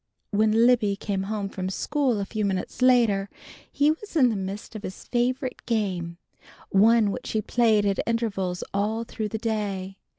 [0.31, 3.29] When Libby came home from school a few minutes later,
[3.71, 6.17] he was in the midst of his favorite game,
[6.69, 9.99] one which he played at intervals all through the day.